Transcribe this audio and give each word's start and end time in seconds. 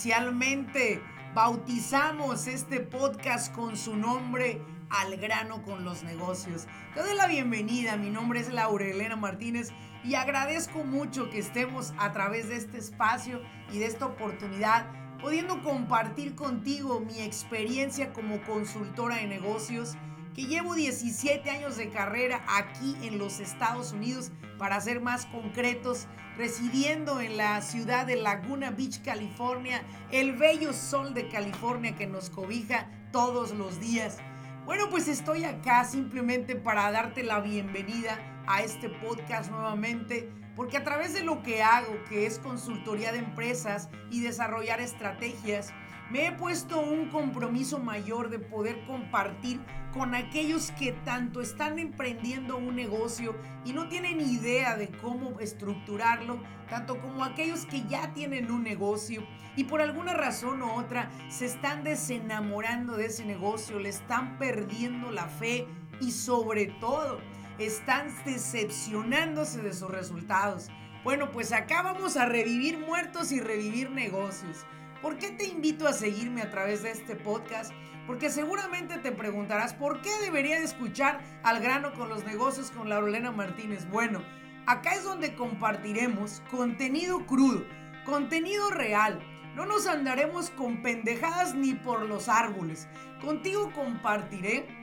Oficialmente 0.00 1.02
bautizamos 1.34 2.46
este 2.46 2.80
podcast 2.80 3.54
con 3.54 3.76
su 3.76 3.96
nombre 3.96 4.62
al 4.88 5.16
grano 5.18 5.62
con 5.62 5.84
los 5.84 6.02
negocios. 6.02 6.66
Te 6.94 7.00
doy 7.00 7.14
la 7.14 7.26
bienvenida, 7.26 7.96
mi 7.96 8.08
nombre 8.08 8.40
es 8.40 8.52
Laurelena 8.52 9.16
Martínez 9.16 9.72
y 10.02 10.14
agradezco 10.14 10.84
mucho 10.84 11.28
que 11.28 11.38
estemos 11.38 11.92
a 11.98 12.12
través 12.12 12.48
de 12.48 12.56
este 12.56 12.78
espacio 12.78 13.42
y 13.72 13.78
de 13.78 13.86
esta 13.86 14.06
oportunidad 14.06 14.86
pudiendo 15.20 15.62
compartir 15.62 16.34
contigo 16.34 17.00
mi 17.00 17.20
experiencia 17.20 18.12
como 18.12 18.40
consultora 18.42 19.16
de 19.16 19.26
negocios 19.26 19.96
que 20.34 20.46
llevo 20.46 20.74
17 20.74 21.50
años 21.50 21.76
de 21.76 21.90
carrera 21.90 22.42
aquí 22.48 22.96
en 23.02 23.18
los 23.18 23.40
Estados 23.40 23.92
Unidos, 23.92 24.30
para 24.58 24.80
ser 24.80 25.00
más 25.00 25.26
concretos, 25.26 26.06
residiendo 26.36 27.20
en 27.20 27.36
la 27.36 27.60
ciudad 27.62 28.06
de 28.06 28.16
Laguna 28.16 28.70
Beach, 28.70 29.02
California, 29.02 29.82
el 30.10 30.36
bello 30.36 30.72
sol 30.72 31.14
de 31.14 31.28
California 31.28 31.96
que 31.96 32.06
nos 32.06 32.30
cobija 32.30 32.88
todos 33.10 33.50
los 33.50 33.80
días. 33.80 34.18
Bueno, 34.66 34.88
pues 34.88 35.08
estoy 35.08 35.44
acá 35.44 35.84
simplemente 35.84 36.54
para 36.54 36.90
darte 36.92 37.24
la 37.24 37.40
bienvenida 37.40 38.18
a 38.50 38.62
este 38.62 38.88
podcast 38.88 39.48
nuevamente, 39.50 40.28
porque 40.56 40.76
a 40.76 40.82
través 40.82 41.14
de 41.14 41.22
lo 41.22 41.42
que 41.42 41.62
hago, 41.62 42.02
que 42.08 42.26
es 42.26 42.40
consultoría 42.40 43.12
de 43.12 43.18
empresas 43.18 43.88
y 44.10 44.20
desarrollar 44.20 44.80
estrategias, 44.80 45.72
me 46.10 46.26
he 46.26 46.32
puesto 46.32 46.80
un 46.80 47.08
compromiso 47.10 47.78
mayor 47.78 48.28
de 48.28 48.40
poder 48.40 48.84
compartir 48.86 49.60
con 49.92 50.16
aquellos 50.16 50.72
que 50.72 50.90
tanto 50.90 51.40
están 51.40 51.78
emprendiendo 51.78 52.56
un 52.56 52.74
negocio 52.74 53.36
y 53.64 53.72
no 53.72 53.88
tienen 53.88 54.20
idea 54.20 54.76
de 54.76 54.88
cómo 54.88 55.38
estructurarlo, 55.38 56.42
tanto 56.68 57.00
como 57.00 57.22
aquellos 57.22 57.64
que 57.66 57.84
ya 57.86 58.12
tienen 58.12 58.50
un 58.50 58.64
negocio 58.64 59.24
y 59.54 59.64
por 59.64 59.80
alguna 59.80 60.14
razón 60.14 60.62
u 60.62 60.72
otra 60.72 61.10
se 61.28 61.46
están 61.46 61.84
desenamorando 61.84 62.96
de 62.96 63.06
ese 63.06 63.24
negocio, 63.24 63.78
le 63.78 63.90
están 63.90 64.38
perdiendo 64.38 65.12
la 65.12 65.28
fe 65.28 65.68
y 66.00 66.10
sobre 66.10 66.66
todo 66.66 67.20
están 67.60 68.08
decepcionándose 68.24 69.62
de 69.62 69.72
sus 69.72 69.90
resultados. 69.90 70.68
Bueno, 71.04 71.30
pues 71.30 71.52
acá 71.52 71.82
vamos 71.82 72.16
a 72.16 72.26
revivir 72.26 72.78
muertos 72.78 73.32
y 73.32 73.40
revivir 73.40 73.90
negocios. 73.90 74.64
¿Por 75.02 75.16
qué 75.16 75.30
te 75.30 75.44
invito 75.46 75.86
a 75.86 75.92
seguirme 75.92 76.42
a 76.42 76.50
través 76.50 76.82
de 76.82 76.90
este 76.90 77.16
podcast? 77.16 77.72
Porque 78.06 78.28
seguramente 78.28 78.98
te 78.98 79.12
preguntarás, 79.12 79.72
¿por 79.72 80.02
qué 80.02 80.10
debería 80.22 80.58
de 80.58 80.64
escuchar 80.64 81.20
al 81.42 81.60
grano 81.60 81.92
con 81.94 82.08
los 82.08 82.24
negocios 82.24 82.70
con 82.70 82.88
Laurelena 82.88 83.30
Martínez? 83.30 83.88
Bueno, 83.88 84.20
acá 84.66 84.94
es 84.94 85.04
donde 85.04 85.34
compartiremos 85.34 86.42
contenido 86.50 87.24
crudo, 87.24 87.64
contenido 88.04 88.70
real. 88.70 89.20
No 89.54 89.64
nos 89.64 89.86
andaremos 89.86 90.50
con 90.50 90.82
pendejadas 90.82 91.54
ni 91.54 91.74
por 91.74 92.02
los 92.02 92.28
árboles. 92.28 92.88
Contigo 93.20 93.72
compartiré 93.72 94.79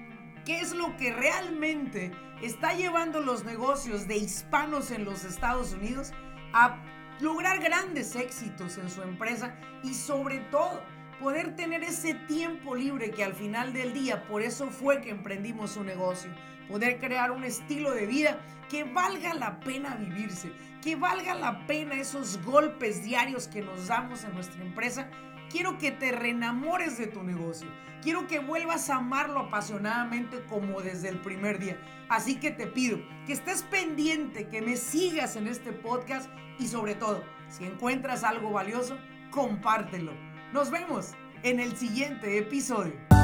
qué 0.48 0.62
es 0.62 0.74
lo 0.74 0.96
que 0.96 1.12
realmente 1.12 2.10
está 2.42 2.72
llevando 2.72 3.20
los 3.20 3.44
negocios 3.44 4.08
de 4.08 4.16
hispanos 4.16 4.92
en 4.92 5.04
los 5.04 5.26
Estados 5.26 5.74
Unidos 5.74 6.14
a 6.54 6.82
lograr 7.20 7.60
grandes 7.60 8.16
éxitos 8.16 8.78
en 8.78 8.90
su 8.90 9.02
empresa 9.02 9.60
y 9.84 9.94
sobre 9.94 10.40
todo 10.50 10.82
poder 11.20 11.58
tener 11.58 11.84
ese 11.84 12.14
tiempo 12.14 12.76
libre 12.76 13.12
que 13.12 13.26
al 13.26 13.34
final 13.34 13.74
del 13.74 13.94
día, 13.94 14.26
por 14.26 14.42
eso 14.42 14.70
fue 14.70 15.02
que 15.02 15.10
emprendimos 15.10 15.76
un 15.76 15.88
negocio, 15.88 16.32
poder 16.70 16.98
crear 16.98 17.32
un 17.32 17.44
estilo 17.44 17.92
de 17.92 18.06
vida 18.06 18.40
que 18.70 18.86
valga 18.86 19.34
la 19.34 19.60
pena 19.60 19.96
vivirse, 19.96 20.54
que 20.82 20.96
valga 20.96 21.36
la 21.36 21.68
pena 21.68 21.96
esos 21.96 22.42
golpes 22.46 23.04
diarios 23.04 23.50
que 23.50 23.62
nos 23.62 23.88
damos 23.88 24.24
en 24.24 24.34
nuestra 24.34 24.64
empresa. 24.64 25.10
Quiero 25.50 25.78
que 25.78 25.92
te 25.92 26.12
reenamores 26.12 26.98
de 26.98 27.08
tu 27.08 27.24
negocio. 27.24 27.70
Quiero 28.02 28.28
que 28.28 28.40
vuelvas 28.40 28.90
a 28.90 28.98
amarlo 28.98 29.40
apasionadamente 29.40 30.44
como 30.46 30.82
desde 30.82 31.10
el 31.10 31.22
primer 31.22 31.58
día. 31.58 31.80
Así 32.10 32.40
que 32.40 32.52
te 32.52 32.68
pido 32.68 33.00
que 33.26 33.34
estés 33.34 33.64
pendiente, 33.64 34.50
que 34.50 34.62
me 34.62 34.76
sigas 34.76 35.36
en 35.36 35.48
este 35.48 35.72
podcast 35.72 36.30
y 36.60 36.68
sobre 36.68 36.96
todo, 36.96 37.24
si 37.50 37.66
encuentras 37.66 38.24
algo 38.24 38.52
valioso, 38.52 38.98
compártelo. 39.32 40.12
Nos 40.54 40.70
vemos 40.70 41.14
en 41.44 41.60
el 41.60 41.78
siguiente 41.78 42.38
episodio. 42.38 43.17